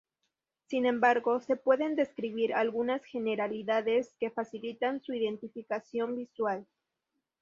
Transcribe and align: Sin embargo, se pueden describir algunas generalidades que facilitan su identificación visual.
Sin 0.65 0.87
embargo, 0.87 1.39
se 1.41 1.55
pueden 1.55 1.95
describir 1.95 2.55
algunas 2.55 3.05
generalidades 3.05 4.15
que 4.19 4.31
facilitan 4.31 4.99
su 5.03 5.13
identificación 5.13 6.15
visual. 6.15 6.65